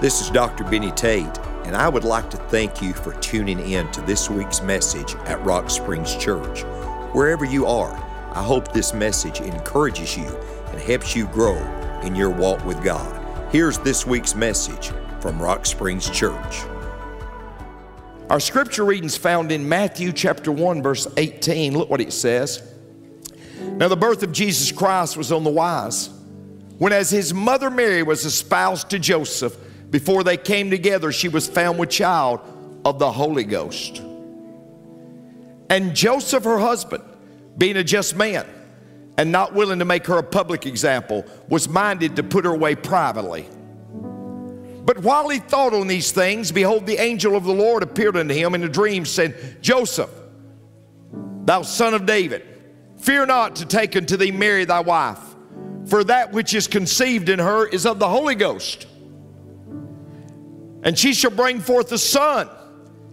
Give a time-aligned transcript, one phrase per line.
[0.00, 0.62] This is Dr.
[0.62, 4.62] Benny Tate, and I would like to thank you for tuning in to this week's
[4.62, 6.62] message at Rock Springs Church.
[7.12, 7.92] Wherever you are,
[8.32, 10.28] I hope this message encourages you
[10.70, 11.56] and helps you grow
[12.02, 13.50] in your walk with God.
[13.50, 16.62] Here's this week's message from Rock Springs Church.
[18.30, 21.76] Our scripture readings found in Matthew chapter 1 verse 18.
[21.76, 22.62] Look what it says.
[23.62, 26.10] Now the birth of Jesus Christ was on the wise
[26.78, 29.56] when as his mother Mary was espoused to Joseph
[29.90, 32.40] before they came together she was found with child
[32.84, 34.02] of the Holy Ghost.
[35.70, 37.04] And Joseph her husband
[37.56, 38.46] being a just man
[39.18, 42.74] and not willing to make her a public example was minded to put her away
[42.74, 43.46] privately.
[44.84, 48.32] But while he thought on these things, behold, the angel of the Lord appeared unto
[48.32, 50.08] him in a dream, saying, Joseph,
[51.44, 52.42] thou son of David,
[52.96, 55.18] fear not to take unto thee Mary thy wife,
[55.86, 58.86] for that which is conceived in her is of the Holy Ghost.
[60.88, 62.48] And she shall bring forth a son,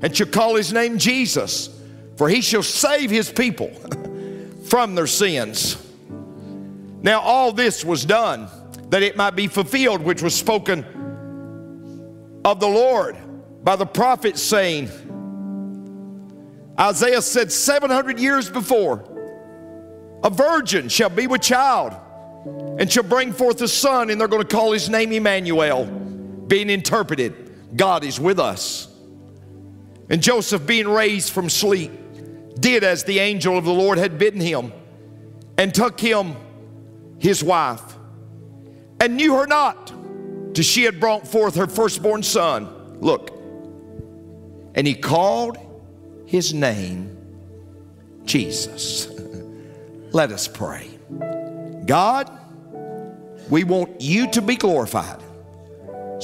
[0.01, 1.77] and shall call his name Jesus,
[2.15, 3.67] for he shall save his people
[4.69, 5.75] from their sins.
[7.01, 8.47] Now, all this was done
[8.91, 10.85] that it might be fulfilled, which was spoken
[12.45, 13.17] of the Lord
[13.61, 14.89] by the prophet, saying,
[16.79, 19.03] Isaiah said 700 years before,
[20.23, 21.93] a virgin shall be with child
[22.79, 25.83] and shall bring forth a son, and they're going to call his name Emmanuel,
[26.47, 27.44] being interpreted,
[27.75, 28.87] God is with us.
[30.09, 31.91] And Joseph, being raised from sleep,
[32.59, 34.71] did as the angel of the Lord had bidden him,
[35.57, 36.35] and took him
[37.19, 37.81] his wife,
[38.99, 39.87] and knew her not
[40.53, 42.99] till she had brought forth her firstborn son.
[43.01, 43.31] Look,
[44.75, 45.57] and he called
[46.25, 47.17] his name
[48.25, 49.07] Jesus.
[50.11, 50.89] Let us pray.
[51.85, 52.31] God,
[53.49, 55.21] we want you to be glorified.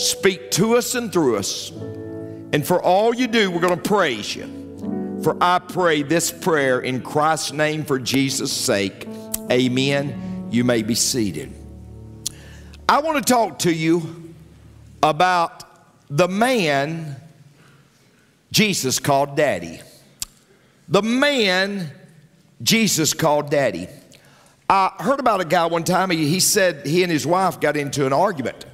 [0.01, 1.69] Speak to us and through us.
[1.69, 5.19] And for all you do, we're going to praise you.
[5.23, 9.07] For I pray this prayer in Christ's name for Jesus' sake.
[9.51, 10.47] Amen.
[10.49, 11.53] You may be seated.
[12.89, 14.33] I want to talk to you
[15.03, 15.65] about
[16.09, 17.15] the man
[18.51, 19.81] Jesus called daddy.
[20.87, 21.91] The man
[22.63, 23.87] Jesus called daddy.
[24.67, 28.07] I heard about a guy one time, he, said he and his wife got into
[28.07, 28.65] an argument.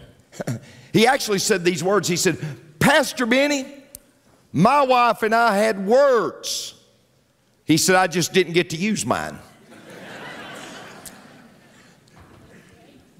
[0.98, 2.38] he actually said these words He said,
[2.80, 3.66] Pastor Benny,
[4.52, 6.74] my wife and I had words.
[7.66, 9.38] He said, I just didn't get to use mine.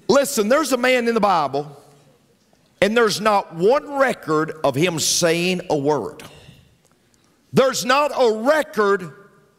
[0.08, 1.70] Listen, there's a man in the Bible,
[2.80, 6.22] and there's not one record of him saying a word.
[7.52, 9.12] There's not a record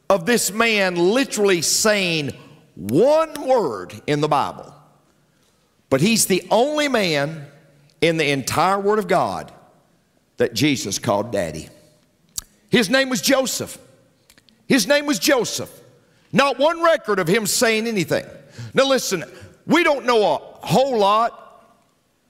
[0.10, 2.32] of this man literally saying
[2.76, 4.74] one word in the Bible.
[5.90, 7.46] But he's the only man
[8.02, 9.52] in the entire Word of God
[10.38, 11.70] that Jesus called daddy.
[12.70, 13.78] His name was Joseph.
[14.68, 15.72] His name was Joseph.
[16.32, 18.26] Not one record of him saying anything.
[18.74, 19.24] Now, listen,
[19.66, 21.76] we don't know a whole lot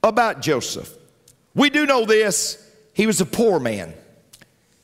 [0.04, 0.94] about Joseph.
[1.54, 3.94] We do know this he was a poor man.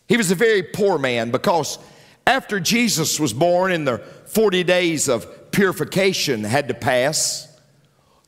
[0.07, 1.79] He was a very poor man because
[2.27, 3.97] after Jesus was born and the
[4.27, 7.54] 40 days of purification had to pass,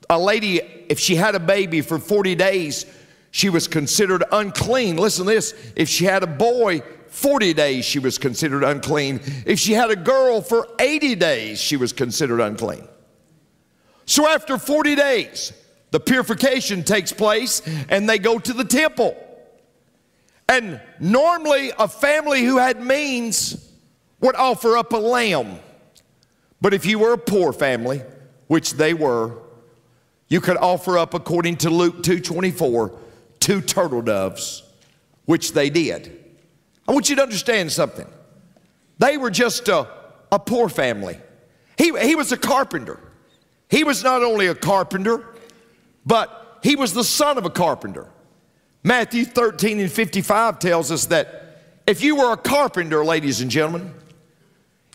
[0.09, 2.85] a lady, if she had a baby for 40 days,
[3.31, 4.97] she was considered unclean.
[4.97, 9.19] Listen to this if she had a boy, 40 days she was considered unclean.
[9.45, 12.87] If she had a girl for 80 days, she was considered unclean.
[14.05, 15.53] So after 40 days,
[15.91, 19.15] the purification takes place and they go to the temple.
[20.49, 23.69] And normally, a family who had means
[24.21, 25.59] would offer up a lamb.
[26.61, 28.01] But if you were a poor family,
[28.47, 29.37] which they were,
[30.27, 32.91] you could offer up, according to Luke 2:24,
[33.39, 34.63] two turtle doves,
[35.25, 36.25] which they did.
[36.87, 38.07] I want you to understand something.
[38.99, 39.87] They were just a,
[40.31, 41.19] a poor family.
[41.77, 42.99] He, he was a carpenter.
[43.69, 45.25] He was not only a carpenter,
[46.05, 48.07] but he was the son of a carpenter.
[48.83, 53.93] Matthew 13 and 55 tells us that if you were a carpenter, ladies and gentlemen,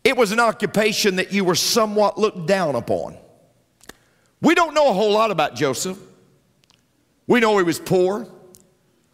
[0.03, 3.17] it was an occupation that you were somewhat looked down upon.
[4.43, 5.99] We don't know a whole lot about Joseph.
[7.27, 8.27] We know he was poor.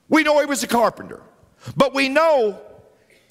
[0.08, 1.20] We know he was a carpenter.
[1.76, 2.60] But we know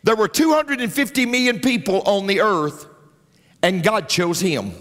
[0.04, 2.86] there were 250 million people on the earth,
[3.64, 4.72] and God chose him.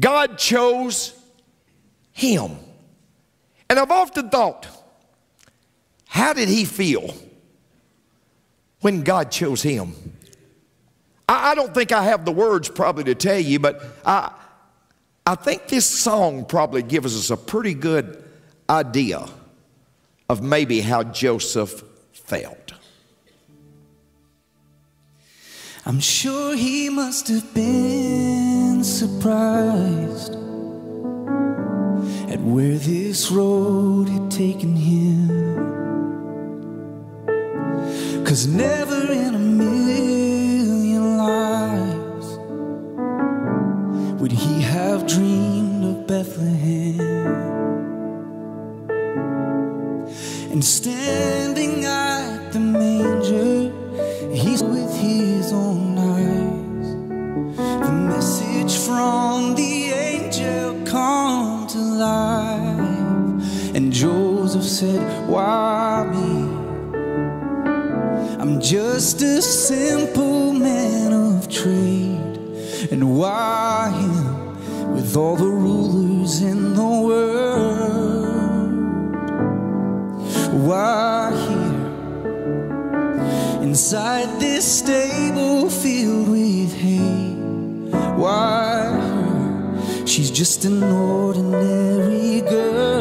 [0.00, 1.12] God chose
[2.12, 2.56] him.
[3.68, 4.66] And I've often thought,
[6.06, 7.14] how did he feel
[8.80, 9.92] when God chose him?
[11.28, 14.32] I, I don't think I have the words probably to tell you, but I,
[15.28, 18.24] I think this song probably gives us a pretty good
[18.70, 19.28] idea
[20.30, 21.84] of maybe how Joseph
[22.14, 22.72] felt.
[25.84, 30.32] I'm sure he must have been surprised
[32.32, 35.28] at where this road had taken him.
[38.24, 42.38] Cause never in a million lives
[44.22, 44.57] would he
[44.98, 47.00] have dreamed of Bethlehem.
[50.50, 53.70] And standing at the manger,
[54.34, 56.88] he's with his own eyes.
[57.86, 63.74] The message from the angel come to life.
[63.76, 66.58] And Joseph said, Why me?
[68.40, 72.18] I'm just a simple man of trade.
[72.90, 74.17] And why him
[75.08, 78.28] with all the rulers in the world?
[80.66, 81.86] Why here
[83.62, 87.36] inside this stable filled with hay?
[88.20, 90.06] Why her?
[90.06, 92.97] She's just an ordinary girl.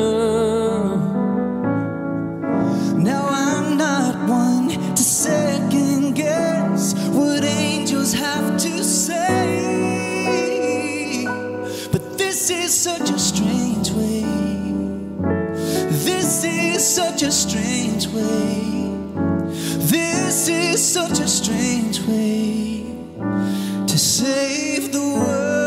[18.17, 18.91] Way.
[19.87, 22.83] This is such a strange way
[23.87, 25.57] to save the world.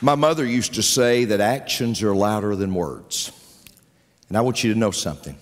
[0.00, 3.32] My mother used to say that actions are louder than words.
[4.28, 5.36] And I want you to know something.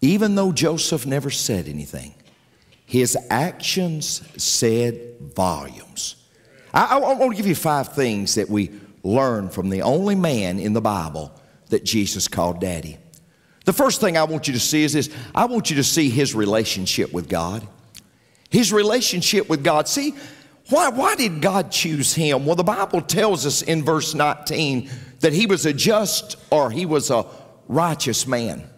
[0.00, 2.14] Even though Joseph never said anything,
[2.86, 6.16] his actions said volumes.
[6.72, 8.70] I, I want to give you five things that we
[9.02, 11.32] learn from the only man in the Bible
[11.70, 12.98] that Jesus called daddy.
[13.64, 16.08] The first thing I want you to see is this I want you to see
[16.08, 17.66] his relationship with God.
[18.50, 19.88] His relationship with God.
[19.88, 20.14] See,
[20.70, 22.46] why, why did God choose him?
[22.46, 24.90] Well, the Bible tells us in verse 19
[25.20, 27.26] that he was a just or he was a
[27.68, 28.68] righteous man.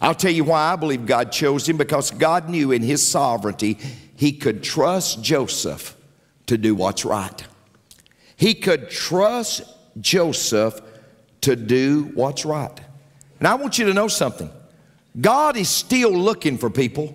[0.00, 3.78] I'll tell you why I believe God chose him because God knew in his sovereignty
[4.14, 5.96] he could trust Joseph
[6.46, 7.46] to do what's right.
[8.36, 9.62] He could trust
[10.00, 10.80] Joseph
[11.42, 12.78] to do what's right.
[13.38, 14.50] And I want you to know something
[15.18, 17.14] God is still looking for people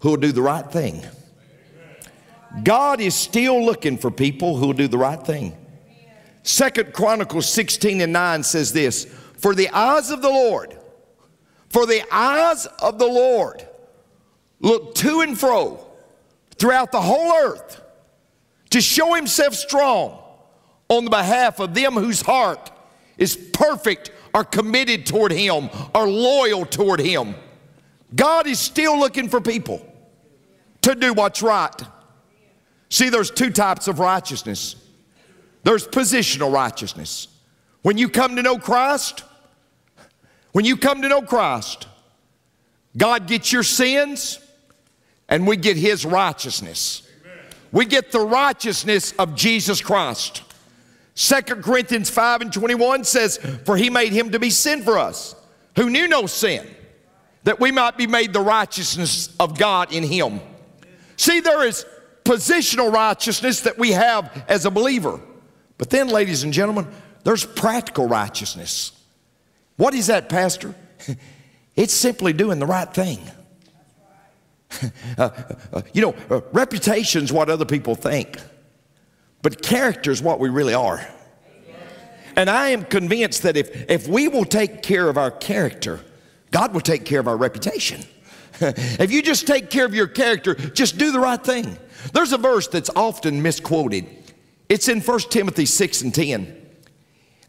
[0.00, 1.02] who will do the right thing.
[2.62, 5.56] God is still looking for people who will do the right thing.
[6.44, 9.06] Second Chronicles 16 and 9 says this
[9.36, 10.76] For the eyes of the Lord,
[11.68, 13.66] for the eyes of the Lord
[14.60, 15.86] look to and fro
[16.56, 17.82] throughout the whole earth
[18.70, 20.18] to show himself strong
[20.88, 22.70] on the behalf of them whose heart
[23.18, 27.34] is perfect, are committed toward him, are loyal toward him.
[28.14, 29.84] God is still looking for people
[30.82, 31.74] to do what's right.
[32.88, 34.76] See, there's two types of righteousness
[35.64, 37.28] there's positional righteousness.
[37.84, 39.24] When you come to know Christ,
[40.52, 41.86] when you come to know Christ,
[42.96, 44.38] God gets your sins
[45.28, 47.06] and we get His righteousness.
[47.72, 50.44] We get the righteousness of Jesus Christ.
[51.16, 53.36] 2 Corinthians 5 and 21 says,
[53.66, 55.36] For He made Him to be sin for us,
[55.76, 56.66] who knew no sin,
[57.42, 60.40] that we might be made the righteousness of God in Him.
[61.18, 61.84] See, there is
[62.24, 65.20] positional righteousness that we have as a believer.
[65.76, 66.86] But then, ladies and gentlemen,
[67.24, 68.92] there's practical righteousness.
[69.76, 70.74] What is that, Pastor?
[71.76, 73.18] It's simply doing the right thing.
[75.16, 75.30] Uh,
[75.72, 78.38] uh, you know, uh, reputation's what other people think,
[79.40, 81.06] but character is what we really are.
[82.34, 86.00] And I am convinced that if, if we will take care of our character,
[86.50, 88.04] God will take care of our reputation.
[88.60, 91.78] if you just take care of your character, just do the right thing.
[92.12, 94.06] There's a verse that's often misquoted.
[94.68, 96.63] It's in 1 Timothy 6 and 10.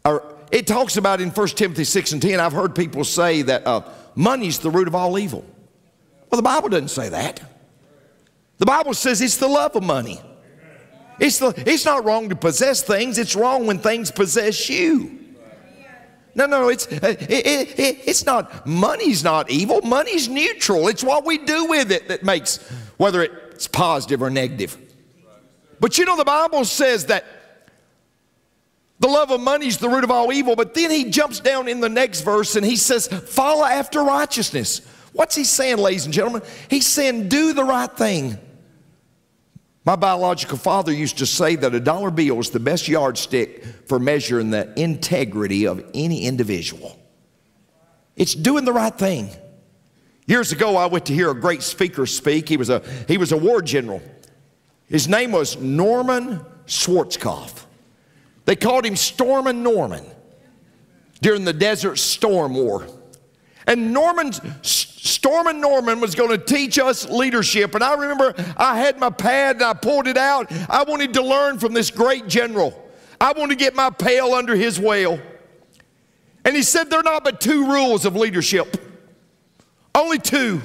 [0.06, 0.22] Or
[0.52, 3.82] it talks about in 1 Timothy 6 and 10, I've heard people say that uh,
[4.14, 5.44] money's the root of all evil.
[6.30, 7.42] Well, the Bible doesn't say that.
[8.58, 10.20] The Bible says it's the love of money.
[11.18, 15.18] It's, the, it's not wrong to possess things, it's wrong when things possess you.
[16.34, 19.80] No, no, it's, uh, it, it, it, it's not, money's not evil.
[19.80, 20.88] Money's neutral.
[20.88, 22.58] It's what we do with it that makes,
[22.98, 24.76] whether it's positive or negative.
[25.80, 27.24] But you know, the Bible says that
[28.98, 30.56] The love of money is the root of all evil.
[30.56, 34.80] But then he jumps down in the next verse and he says, Follow after righteousness.
[35.12, 36.42] What's he saying, ladies and gentlemen?
[36.68, 38.38] He's saying, Do the right thing.
[39.84, 44.00] My biological father used to say that a dollar bill is the best yardstick for
[44.00, 46.98] measuring the integrity of any individual.
[48.16, 49.30] It's doing the right thing.
[50.26, 52.48] Years ago, I went to hear a great speaker speak.
[52.48, 54.02] He was a, he was a war general.
[54.86, 57.65] His name was Norman Schwarzkopf.
[58.46, 60.04] They called him Stormin' Norman
[61.20, 62.86] during the Desert Storm War.
[63.66, 67.74] And Norman's Stormin' Norman was going to teach us leadership.
[67.74, 70.50] And I remember I had my pad and I pulled it out.
[70.70, 72.82] I wanted to learn from this great general.
[73.20, 75.20] I wanted to get my pail under his whale.
[76.44, 78.76] And he said there are not but two rules of leadership.
[79.92, 80.62] Only two.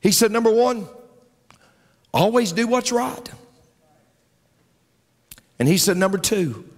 [0.00, 0.88] He said, number one,
[2.12, 3.30] always do what's right.
[5.58, 6.68] And he said, number two,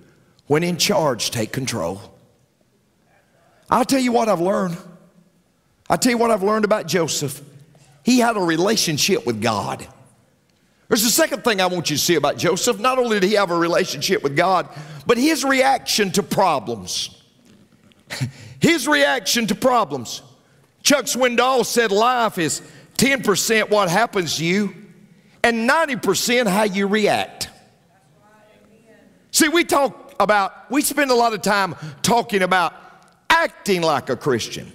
[0.46, 2.00] when in charge, take control.
[3.70, 4.76] I'll tell you what I've learned.
[5.88, 7.40] I'll tell you what I've learned about Joseph.
[8.04, 9.86] He had a relationship with God.
[10.88, 12.78] There's the second thing I want you to see about Joseph.
[12.78, 14.68] Not only did he have a relationship with God,
[15.04, 17.10] but his reaction to problems.
[18.60, 20.22] his reaction to problems.
[20.82, 22.62] Chuck Swindoll said life is
[22.98, 24.74] 10% what happens to you
[25.42, 27.50] and 90% how you react.
[29.36, 32.72] See, we talk about, we spend a lot of time talking about
[33.28, 34.72] acting like a Christian.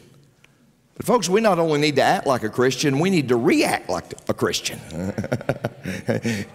[0.93, 3.89] But, folks, we not only need to act like a Christian, we need to react
[3.89, 4.79] like a Christian.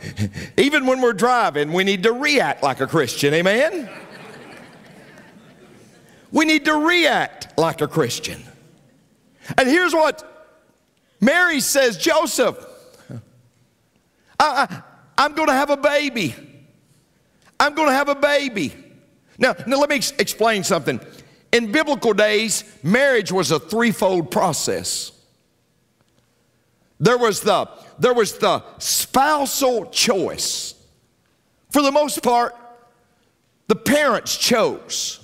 [0.57, 3.35] Even when we're driving, we need to react like a Christian.
[3.35, 3.91] Amen?
[6.31, 8.41] we need to react like a Christian.
[9.59, 10.55] And here's what
[11.21, 12.57] Mary says Joseph,
[14.39, 14.83] I, I,
[15.19, 16.37] I'm going to have a baby.
[17.59, 18.75] I'm going to have a baby.
[19.39, 21.01] Now, now let me ex- explain something.
[21.53, 25.13] In biblical days, marriage was a threefold process.
[26.99, 30.75] There was the, there was the spousal choice.
[31.71, 32.55] For the most part,
[33.69, 35.21] the parents chose.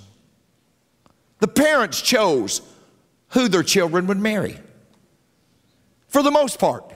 [1.41, 2.61] The parents chose
[3.29, 4.59] who their children would marry.
[6.09, 6.93] For the most part.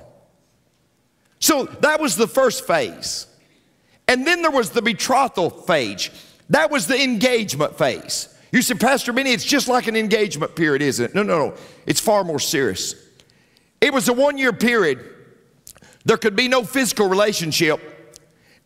[1.39, 3.27] So that was the first phase.
[4.09, 6.11] And then there was the betrothal phase.
[6.51, 8.29] That was the engagement phase.
[8.53, 11.15] You said, Pastor Benny, it's just like an engagement period, isn't it?
[11.15, 11.55] No, no, no.
[11.87, 12.95] It's far more serious.
[13.81, 15.05] It was a one year period.
[16.05, 17.81] There could be no physical relationship.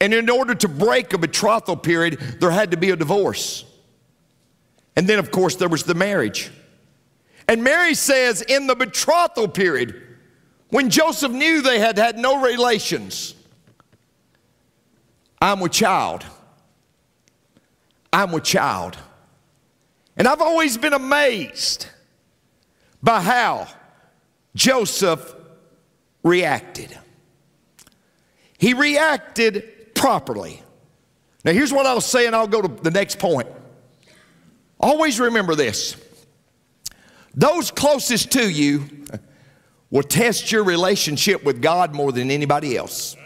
[0.00, 3.64] And in order to break a betrothal period, there had to be a divorce.
[4.96, 6.50] And then, of course, there was the marriage.
[7.48, 10.00] And Mary says, in the betrothal period,
[10.68, 13.34] when Joseph knew they had had no relations,
[15.40, 16.24] I'm with child.
[18.12, 18.98] I'm with child.
[20.16, 21.86] And I've always been amazed
[23.02, 23.68] by how
[24.54, 25.34] Joseph
[26.22, 26.96] reacted.
[28.58, 30.62] He reacted properly.
[31.44, 33.48] Now, here's what I'll say, and I'll go to the next point.
[34.78, 35.96] Always remember this
[37.34, 38.84] those closest to you
[39.90, 43.16] will test your relationship with God more than anybody else.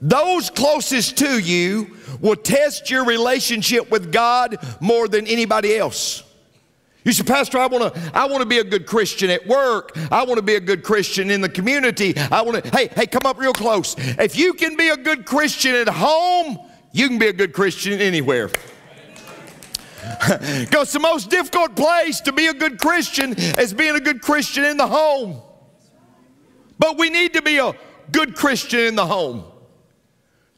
[0.00, 6.22] Those closest to you will test your relationship with God more than anybody else.
[7.04, 9.96] You say, Pastor, I want to I want to be a good Christian at work.
[10.10, 12.14] I want to be a good Christian in the community.
[12.18, 13.94] I want to Hey, hey, come up real close.
[13.98, 16.58] If you can be a good Christian at home,
[16.92, 18.50] you can be a good Christian anywhere.
[20.60, 24.64] Because the most difficult place to be a good Christian is being a good Christian
[24.64, 25.42] in the home.
[26.78, 27.74] But we need to be a
[28.12, 29.44] good Christian in the home.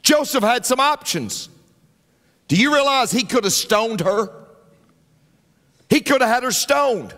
[0.08, 1.50] Joseph had some options.
[2.48, 4.32] Do you realize he could have stoned her?
[5.90, 7.14] He could have had her stoned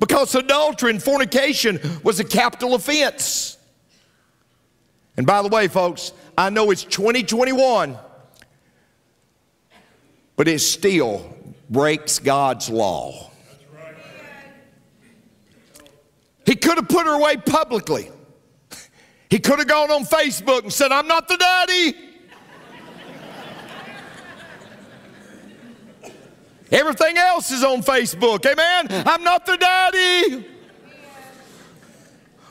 [0.00, 3.56] because adultery and fornication was a capital offense.
[5.16, 7.96] And by the way, folks, I know it's 2021,
[10.34, 11.36] but it still
[11.70, 13.30] breaks God's law.
[16.44, 18.10] He could have put her away publicly.
[19.30, 22.07] He could have gone on Facebook and said, I'm not the daddy.
[26.70, 28.44] Everything else is on Facebook.
[28.44, 29.04] Amen.
[29.06, 30.46] I'm not the daddy.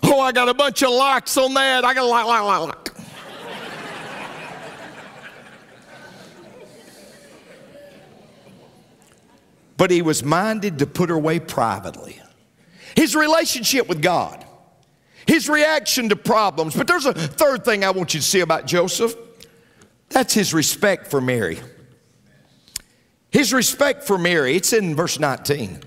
[0.03, 1.83] Oh, I got a bunch of likes on that.
[1.85, 2.83] I got a like, like, like, like.
[9.75, 12.19] but he was minded to put her away privately.
[12.95, 14.43] His relationship with God,
[15.27, 16.75] his reaction to problems.
[16.75, 19.15] But there's a third thing I want you to see about Joseph
[20.09, 21.59] that's his respect for Mary.
[23.31, 25.79] His respect for Mary, it's in verse 19.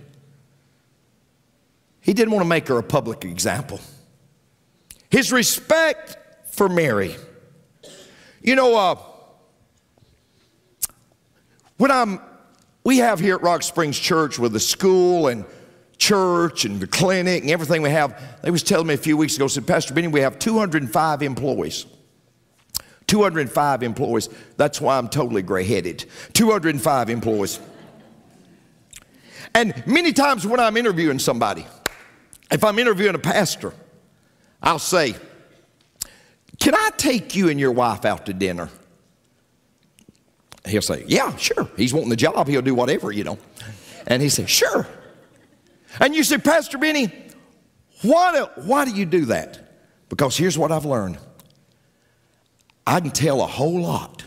[2.00, 3.80] He didn't want to make her a public example.
[5.10, 6.18] His respect
[6.50, 7.16] for Mary.
[8.42, 8.96] You know, uh,
[11.76, 12.20] when I'm,
[12.84, 15.44] we have here at Rock Springs Church with the school and
[15.98, 19.36] church and the clinic and everything we have, they was telling me a few weeks
[19.36, 21.86] ago, said, Pastor Benny, we have 205 employees.
[23.10, 24.28] 205 employees.
[24.56, 26.04] That's why I'm totally gray headed.
[26.32, 27.58] 205 employees.
[29.52, 31.66] And many times when I'm interviewing somebody,
[32.52, 33.74] if I'm interviewing a pastor,
[34.62, 35.16] I'll say,
[36.60, 38.68] Can I take you and your wife out to dinner?
[40.66, 41.68] He'll say, Yeah, sure.
[41.76, 43.38] He's wanting the job, he'll do whatever, you know.
[44.06, 44.86] And he says, Sure.
[45.98, 47.12] And you say, Pastor Benny,
[48.02, 49.58] why do, why do you do that?
[50.08, 51.18] Because here's what I've learned
[52.90, 54.24] I can tell a whole lot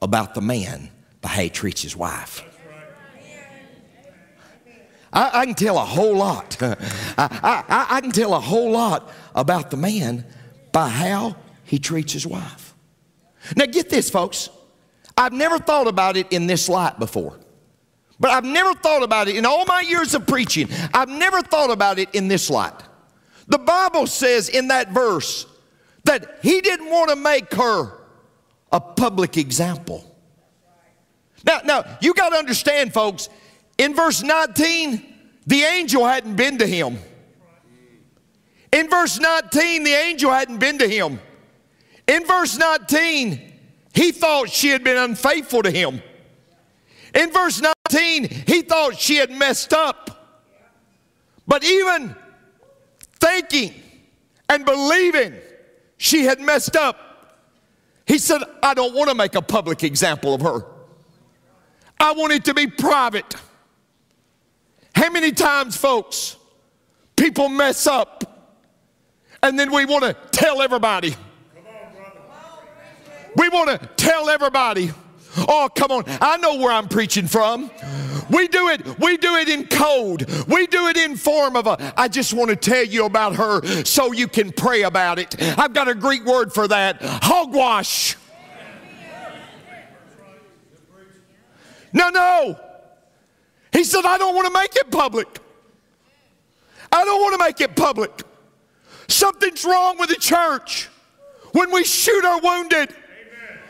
[0.00, 0.88] about the man
[1.20, 2.42] by how he treats his wife.
[5.12, 6.56] I, I can tell a whole lot.
[6.62, 6.74] I,
[7.18, 10.24] I, I can tell a whole lot about the man
[10.72, 12.72] by how he treats his wife.
[13.54, 14.48] Now, get this, folks.
[15.14, 17.38] I've never thought about it in this light before.
[18.18, 20.70] But I've never thought about it in all my years of preaching.
[20.94, 22.72] I've never thought about it in this light.
[23.48, 25.44] The Bible says in that verse
[26.04, 27.97] that he didn't want to make her
[28.72, 30.04] a public example.
[31.44, 33.28] Now, now you got to understand, folks,
[33.76, 35.14] in verse 19,
[35.46, 36.98] the angel hadn't been to him.
[38.72, 41.20] In verse 19, the angel hadn't been to him.
[42.06, 43.52] In verse 19,
[43.94, 46.02] he thought she had been unfaithful to him.
[47.14, 50.44] In verse 19, he thought she had messed up.
[51.46, 52.14] But even
[53.18, 53.74] thinking
[54.48, 55.34] and believing
[55.96, 57.07] she had messed up,
[58.08, 60.64] he said, I don't want to make a public example of her.
[62.00, 63.34] I want it to be private.
[64.94, 66.36] How many times, folks,
[67.16, 68.56] people mess up
[69.42, 71.14] and then we want to tell everybody?
[73.36, 74.90] We want to tell everybody.
[75.36, 76.04] Oh, come on.
[76.06, 77.70] I know where I'm preaching from.
[78.30, 80.28] We do it, we do it in code.
[80.48, 83.84] We do it in form of a, I just want to tell you about her
[83.84, 85.36] so you can pray about it.
[85.58, 88.16] I've got a Greek word for that hogwash.
[91.92, 92.60] No, no.
[93.72, 95.26] He said, I don't want to make it public.
[96.92, 98.10] I don't want to make it public.
[99.08, 100.88] Something's wrong with the church
[101.52, 102.94] when we shoot our wounded.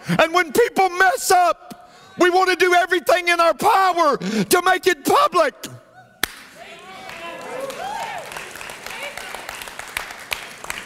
[0.09, 4.87] And when people mess up, we want to do everything in our power to make
[4.87, 5.55] it public.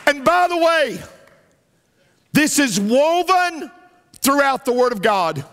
[0.06, 1.02] And by the way,
[2.32, 3.70] this is woven
[4.20, 5.44] throughout the Word of God.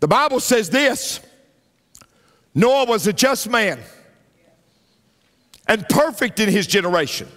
[0.00, 1.20] The Bible says this
[2.54, 3.80] Noah was a just man
[5.66, 7.28] and perfect in his generation.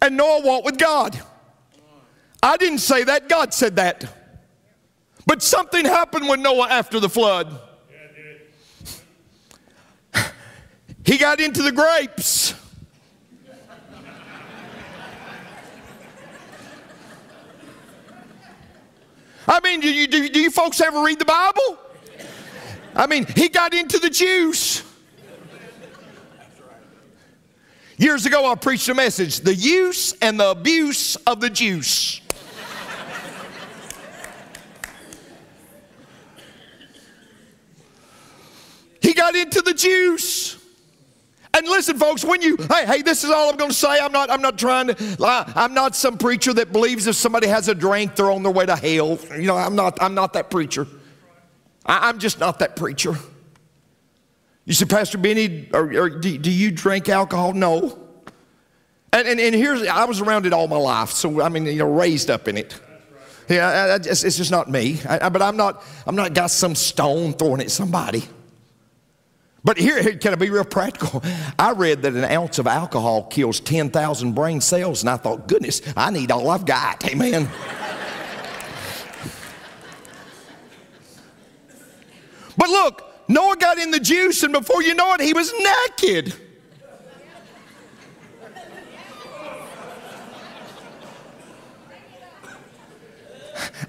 [0.00, 1.20] And Noah walked with God.
[2.44, 4.04] I didn't say that, God said that.
[5.24, 7.58] But something happened with Noah after the flood.
[11.06, 12.54] He got into the grapes.
[19.46, 21.78] I mean, do you, do you folks ever read the Bible?
[22.94, 24.82] I mean, he got into the juice.
[27.98, 32.22] Years ago, I preached a message the use and the abuse of the juice.
[39.04, 40.56] He got into the juice.
[41.52, 43.98] And listen, folks, when you, hey, hey, this is all I'm going to say.
[44.00, 45.52] I'm not, I'm not trying to, lie.
[45.54, 48.64] I'm not some preacher that believes if somebody has a drink, they're on their way
[48.64, 49.18] to hell.
[49.30, 50.88] You know, I'm not, I'm not that preacher.
[51.84, 53.14] I, am just not that preacher.
[54.64, 57.52] You say, Pastor Benny, or, or do, do, you drink alcohol?
[57.52, 57.98] No.
[59.12, 61.76] And, and, and, here's, I was around it all my life, so I mean, you
[61.76, 62.80] know, raised up in it.
[63.50, 64.98] Yeah, I, I just, it's just not me.
[65.06, 68.24] I, but I'm not, I'm not got some stone throwing at somebody.
[69.64, 71.22] But here, can I be real practical?
[71.58, 75.80] I read that an ounce of alcohol kills 10,000 brain cells, and I thought, goodness,
[75.96, 77.02] I need all I've got.
[77.06, 77.48] Amen.
[82.58, 85.50] But look, Noah got in the juice, and before you know it, he was
[85.98, 86.34] naked.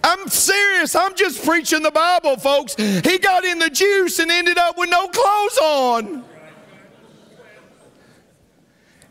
[0.03, 0.95] I'm serious.
[0.95, 2.75] I'm just preaching the Bible, folks.
[2.75, 6.25] He got in the juice and ended up with no clothes on.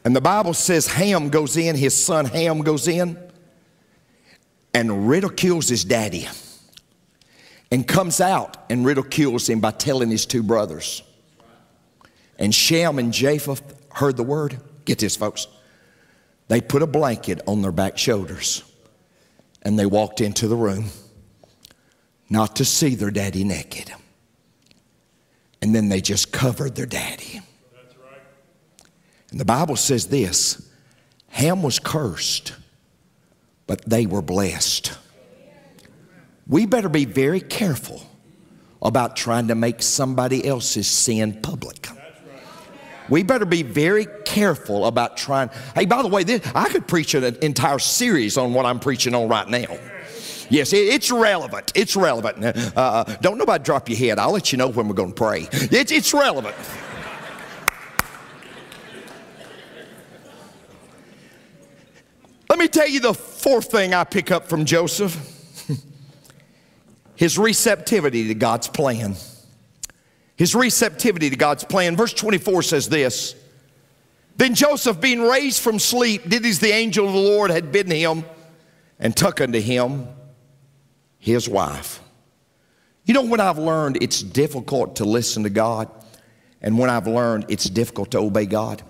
[0.04, 3.18] And the Bible says Ham goes in, his son Ham goes in
[4.74, 6.28] and ridicules his daddy
[7.70, 11.02] and comes out and ridicules him by telling his two brothers.
[12.38, 14.58] And Shem and Japheth heard the word.
[14.84, 15.46] Get this, folks.
[16.48, 18.62] They put a blanket on their back shoulders
[19.64, 20.86] and they walked into the room
[22.28, 23.92] not to see their daddy naked.
[25.62, 27.40] And then they just covered their daddy.
[27.72, 28.20] That's right.
[29.30, 30.68] And the Bible says this
[31.28, 32.52] Ham was cursed,
[33.66, 34.92] but they were blessed.
[36.46, 38.02] We better be very careful
[38.82, 41.88] about trying to make somebody else's sin public.
[43.08, 45.50] We better be very careful about trying.
[45.74, 49.14] Hey, by the way, this, I could preach an entire series on what I'm preaching
[49.14, 49.78] on right now.
[50.50, 51.72] Yes, it, it's relevant.
[51.74, 52.44] It's relevant.
[52.44, 54.18] Uh, uh don't nobody drop your head.
[54.18, 55.48] I'll let you know when we're going to pray.
[55.52, 56.54] It's relevant.
[62.48, 65.16] Let me tell you the fourth thing I pick up from Joseph
[67.16, 69.16] his receptivity to God's plan.
[70.36, 71.96] His receptivity to God's plan.
[71.96, 73.34] Verse 24 says this
[74.36, 77.92] Then Joseph, being raised from sleep, did as the angel of the Lord had bidden
[77.92, 78.24] him,
[78.98, 80.08] and took unto him
[81.18, 82.00] his wife.
[83.04, 85.88] You know, when I've learned it's difficult to listen to God,
[86.62, 88.82] and when I've learned it's difficult to obey God,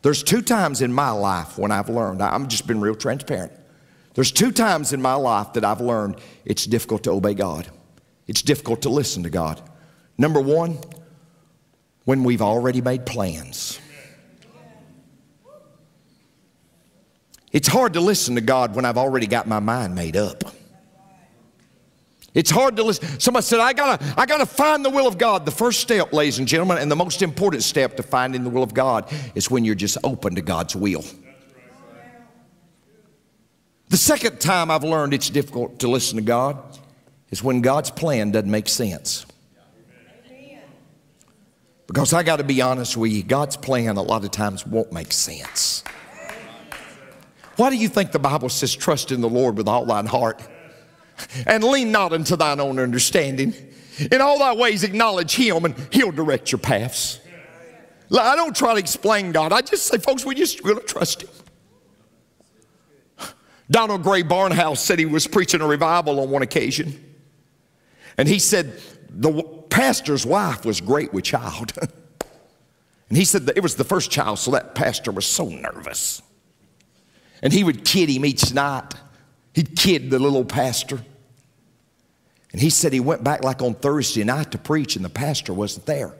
[0.00, 3.52] there's two times in my life when I've learned, I'm just been real transparent.
[4.14, 7.68] There's two times in my life that I've learned it's difficult to obey God.
[8.26, 9.62] It's difficult to listen to God.
[10.22, 10.78] Number one,
[12.04, 13.80] when we've already made plans.
[17.50, 20.44] It's hard to listen to God when I've already got my mind made up.
[22.34, 23.18] It's hard to listen.
[23.18, 25.44] Somebody said, I gotta, I gotta find the will of God.
[25.44, 28.62] The first step, ladies and gentlemen, and the most important step to finding the will
[28.62, 31.04] of God is when you're just open to God's will.
[33.88, 36.78] The second time I've learned it's difficult to listen to God
[37.32, 39.26] is when God's plan doesn't make sense.
[41.92, 44.92] Because I got to be honest with you, God's plan a lot of times won't
[44.94, 45.84] make sense.
[47.56, 50.40] Why do you think the Bible says, trust in the Lord with all thine heart
[51.46, 53.54] and lean not unto thine own understanding?
[54.10, 57.20] In all thy ways acknowledge Him and He'll direct your paths.
[58.10, 59.52] I don't try to explain God.
[59.52, 61.30] I just say, folks, we just going to trust Him.
[63.70, 67.14] Donald Grey Barnhouse said he was preaching a revival on one occasion.
[68.16, 71.72] And he said, the pastor's wife was great with child.
[73.08, 76.20] and he said that it was the first child, so that pastor was so nervous.
[77.42, 78.94] And he would kid him each night.
[79.54, 81.00] He'd kid the little pastor.
[82.52, 85.54] And he said he went back like on Thursday night to preach, and the pastor
[85.54, 86.14] wasn't there.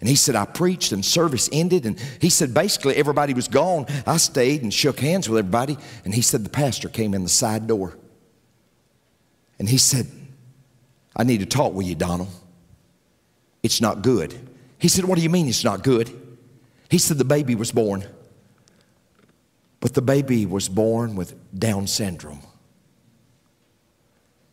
[0.00, 1.84] And he said, I preached and service ended.
[1.86, 3.86] And he said, basically, everybody was gone.
[4.06, 5.76] I stayed and shook hands with everybody.
[6.04, 7.96] And he said, the pastor came in the side door.
[9.58, 10.06] And he said,
[11.16, 12.28] I need to talk with you, Donald.
[13.62, 14.38] It's not good.
[14.78, 16.10] He said, What do you mean it's not good?
[16.90, 18.04] He said, The baby was born.
[19.80, 22.42] But the baby was born with Down syndrome.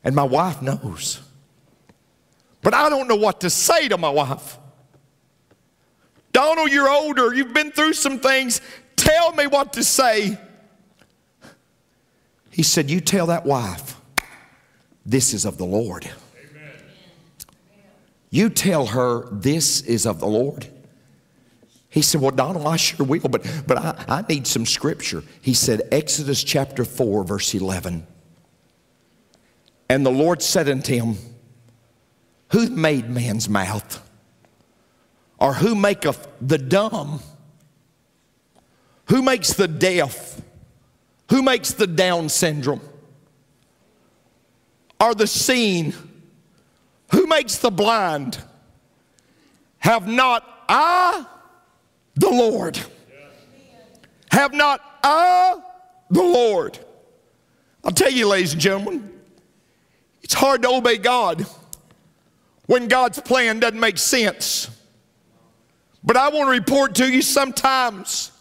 [0.04, 1.22] And my wife knows.
[2.62, 4.58] But I don't know what to say to my wife.
[6.32, 7.34] Donald, you're older.
[7.34, 8.62] You've been through some things.
[8.96, 10.38] Tell me what to say.
[12.52, 14.00] He said, You tell that wife,
[15.06, 16.10] this is of the Lord.
[18.36, 20.68] You tell her this is of the Lord.
[21.88, 25.24] He said, Well, Donald, I sure will, but, but I, I need some scripture.
[25.40, 28.06] He said, Exodus chapter 4, verse 11.
[29.88, 31.16] And the Lord said unto him,
[32.52, 34.06] Who made man's mouth?
[35.40, 37.22] Or who maketh the dumb?
[39.06, 40.42] Who makes the deaf?
[41.30, 42.82] Who makes the Down syndrome?
[45.00, 45.94] Or the seen?
[47.12, 48.38] Who makes the blind?
[49.80, 51.26] Have not I
[52.16, 52.80] the Lord?
[54.32, 55.62] Have not I
[56.10, 56.80] the Lord?
[57.84, 59.12] I'll tell you, ladies and gentlemen,
[60.24, 61.46] it's hard to obey God
[62.66, 64.70] when God's plan doesn't make sense.
[66.04, 68.32] But I want to report to you sometimes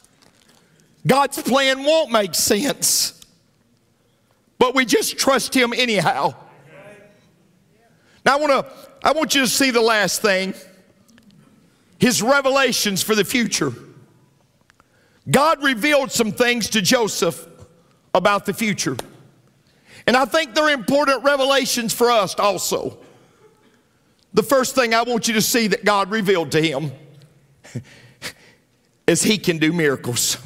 [1.06, 3.20] God's plan won't make sense,
[4.58, 6.34] but we just trust Him anyhow.
[8.24, 10.54] Now I want to I want you to see the last thing.
[11.98, 13.72] His revelations for the future.
[15.30, 17.46] God revealed some things to Joseph
[18.14, 18.96] about the future.
[20.06, 22.98] And I think they're important revelations for us also.
[24.34, 26.92] The first thing I want you to see that God revealed to him
[29.06, 30.36] is he can do miracles.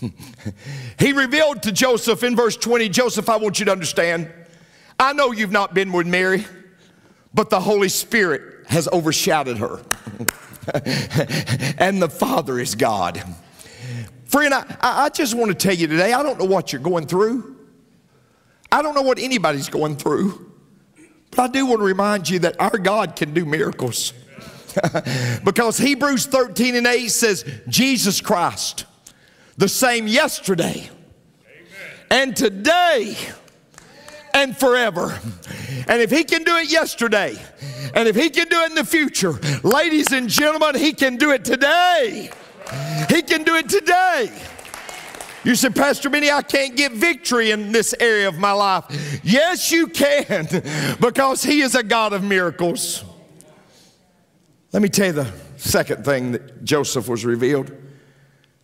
[0.98, 4.32] he revealed to Joseph in verse 20 Joseph, I want you to understand,
[4.98, 6.44] I know you've not been with Mary.
[7.32, 9.80] But the Holy Spirit has overshadowed her.
[11.78, 13.22] and the Father is God.
[14.24, 17.06] Friend, I, I just want to tell you today, I don't know what you're going
[17.06, 17.56] through.
[18.70, 20.52] I don't know what anybody's going through.
[21.30, 24.12] But I do want to remind you that our God can do miracles.
[25.44, 28.84] because Hebrews 13 and 8 says, Jesus Christ,
[29.56, 30.88] the same yesterday
[31.44, 31.90] Amen.
[32.10, 33.16] and today
[34.34, 35.18] and forever.
[35.88, 37.36] And if he can do it yesterday,
[37.94, 41.32] and if he can do it in the future, ladies and gentlemen, he can do
[41.32, 42.30] it today.
[43.08, 44.30] He can do it today.
[45.42, 49.20] You said, Pastor Benny, I can't get victory in this area of my life.
[49.24, 50.46] Yes, you can,
[51.00, 53.04] because He is a God of miracles.
[54.72, 57.72] Let me tell you the second thing that Joseph was revealed.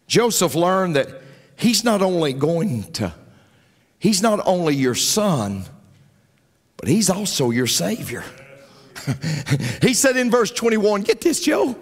[0.06, 1.08] Joseph learned that
[1.56, 3.12] he's not only going to,
[3.98, 5.64] he's not only your son,
[6.76, 8.24] but he's also your Savior.
[9.82, 11.76] he said in verse 21, get this, Joe.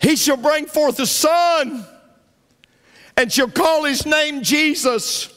[0.00, 1.84] He shall bring forth a son
[3.16, 5.34] and shall call his name Jesus,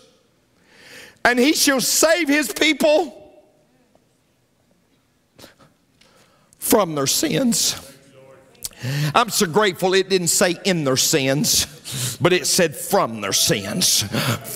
[1.25, 3.41] and he shall save his people
[6.59, 7.90] from their sins.
[9.13, 11.67] I'm so grateful it didn't say in their sins
[12.21, 14.03] but it said from their sins.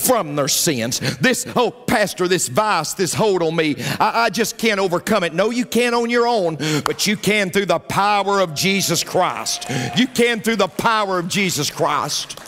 [0.06, 1.00] From their sins.
[1.18, 5.34] This, oh, Pastor, this vice, this hold on me, I, I just can't overcome it.
[5.34, 9.66] No, you can't on your own, but you can through the power of Jesus Christ.
[9.96, 12.38] You can through the power of Jesus Christ.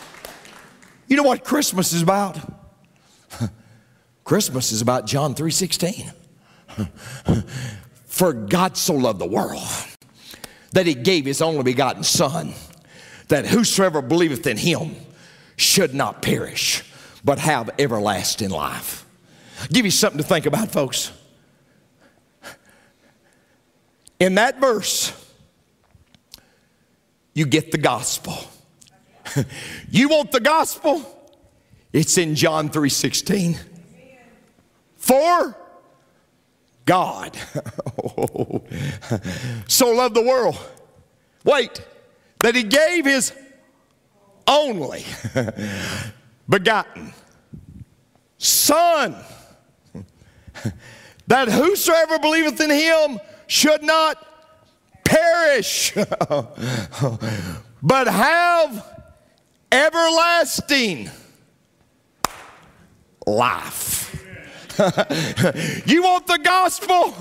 [1.07, 2.37] You know what Christmas is about?
[4.23, 6.13] Christmas is about John 3:16.
[8.05, 9.63] For God so loved the world
[10.71, 12.53] that he gave his only begotten son
[13.27, 14.95] that whosoever believeth in him
[15.55, 16.83] should not perish,
[17.23, 19.05] but have everlasting life.
[19.61, 21.11] I'll give you something to think about, folks.
[24.19, 25.13] In that verse,
[27.33, 28.37] you get the gospel.
[29.89, 31.05] you want the gospel?
[31.93, 33.57] It's in John 3:16.
[34.97, 35.55] For
[36.89, 37.35] God
[39.67, 40.57] so loved the world.
[41.43, 41.85] Wait,
[42.39, 43.31] that he gave his
[44.47, 45.05] only
[46.49, 47.13] begotten
[48.39, 49.15] Son,
[51.27, 54.25] that whosoever believeth in him should not
[55.03, 55.93] perish,
[57.83, 58.83] but have
[59.71, 61.11] everlasting
[63.27, 64.25] life.
[65.85, 67.11] you want the gospel?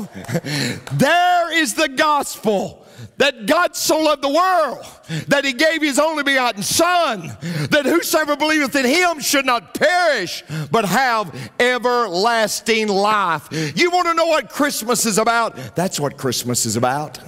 [0.93, 4.87] There is the gospel that God so loved the world
[5.27, 7.37] that he gave his only begotten Son,
[7.71, 13.49] that whosoever believeth in him should not perish, but have everlasting life.
[13.77, 15.57] You want to know what Christmas is about?
[15.75, 17.19] That's what Christmas is about.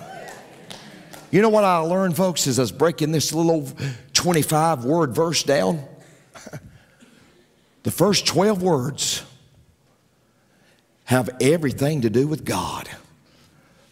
[1.32, 3.68] You know what I learned, folks, as I was breaking this little
[4.12, 5.84] 25 word verse down?
[7.82, 9.22] The first 12 words
[11.10, 12.88] have everything to do with God.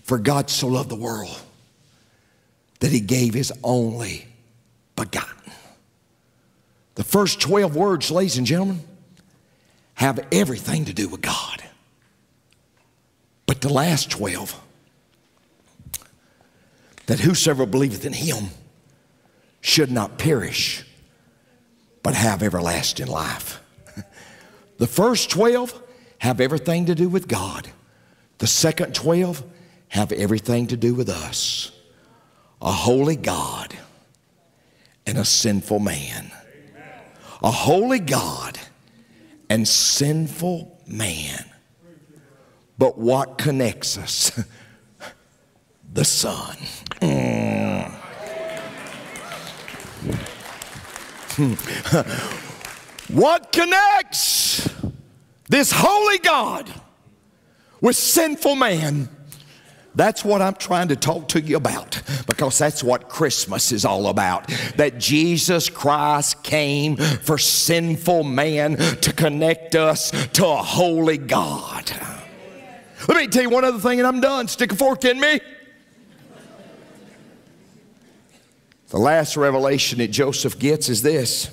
[0.04, 1.37] For God so loved the world
[2.78, 4.28] that he gave his only
[4.94, 5.52] begotten.
[6.94, 8.83] The first 12 words, ladies and gentlemen,
[9.94, 11.64] have everything to do with God.
[13.46, 14.54] But the last 12,
[17.07, 18.50] that whosoever believeth in him
[19.61, 20.85] should not perish,
[22.04, 23.61] but have everlasting life.
[24.78, 25.88] The first 12
[26.18, 27.68] have everything to do with God.
[28.38, 29.44] The second 12
[29.88, 31.72] have everything to do with us
[32.61, 33.76] a holy God
[35.07, 36.31] and a sinful man.
[37.42, 38.59] A holy God
[39.48, 41.44] and sinful man.
[42.76, 44.31] But what connects us?
[45.92, 46.57] the Son.
[47.00, 47.94] Mm.
[53.09, 54.68] what connects
[55.48, 56.70] this holy God
[57.80, 59.08] with sinful man?
[59.94, 64.06] That's what I'm trying to talk to you about because that's what Christmas is all
[64.06, 64.46] about.
[64.76, 71.90] That Jesus Christ came for sinful man to connect us to a holy God.
[73.08, 74.46] Let me tell you one other thing and I'm done.
[74.46, 75.40] Stick a fork in me.
[78.90, 81.50] The last revelation that Joseph gets is this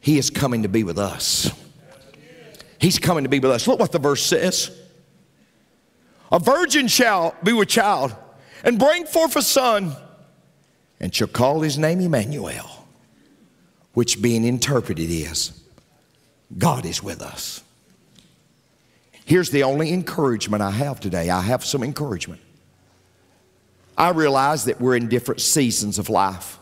[0.00, 1.50] He is coming to be with us.
[2.82, 3.68] He's coming to be with us.
[3.68, 4.76] Look what the verse says.
[6.32, 8.12] A virgin shall be with child
[8.64, 9.94] and bring forth a son
[10.98, 12.88] and shall call his name Emmanuel,
[13.94, 15.62] which being interpreted is
[16.58, 17.62] God is with us.
[19.24, 21.30] Here's the only encouragement I have today.
[21.30, 22.40] I have some encouragement.
[23.96, 26.58] I realize that we're in different seasons of life.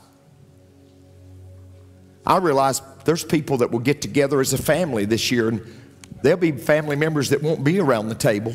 [2.26, 5.79] I realize there's people that will get together as a family this year, and
[6.22, 8.54] there'll be family members that won't be around the table.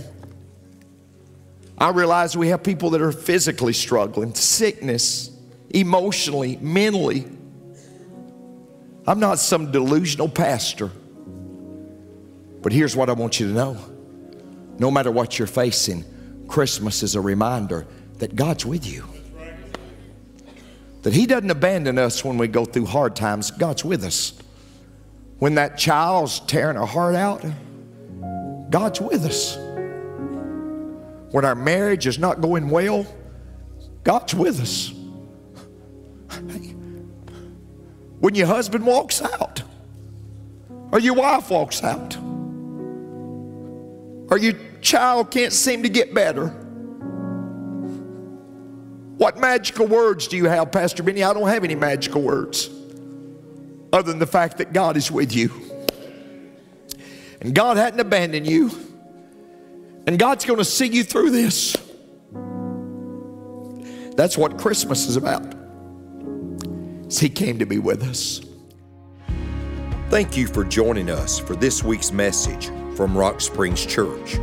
[1.77, 5.29] I realize we have people that are physically struggling, sickness,
[5.69, 7.25] emotionally, mentally.
[9.07, 10.89] I'm not some delusional pastor.
[12.61, 13.77] But here's what I want you to know
[14.79, 16.03] no matter what you're facing,
[16.47, 17.85] Christmas is a reminder
[18.17, 19.05] that God's with you.
[21.03, 24.33] That He doesn't abandon us when we go through hard times, God's with us.
[25.39, 27.43] When that child's tearing our heart out,
[28.69, 29.57] God's with us.
[31.31, 33.05] When our marriage is not going well,
[34.03, 34.93] God's with us.
[38.19, 39.61] When your husband walks out,
[40.91, 42.15] or your wife walks out,
[44.31, 46.47] or your child can't seem to get better.
[49.17, 51.23] What magical words do you have, Pastor Benny?
[51.23, 52.69] I don't have any magical words
[53.95, 55.49] other than the fact that God is with you.
[57.39, 58.71] And God hadn't abandoned you.
[60.05, 61.77] And God's going to see you through this.
[64.17, 65.55] That's what Christmas is about.
[67.09, 68.41] He came to be with us.
[70.09, 74.37] Thank you for joining us for this week's message from Rock Springs Church.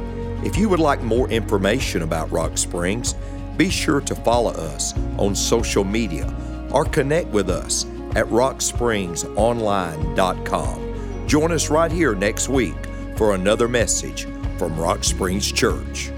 [0.44, 3.14] If you would like more information about Rock Springs,
[3.58, 6.34] be sure to follow us on social media
[6.72, 7.84] or connect with us
[8.16, 11.26] at rockspringsonline.com.
[11.26, 12.76] Join us right here next week
[13.16, 14.26] for another message
[14.58, 16.12] from Rock Springs Church.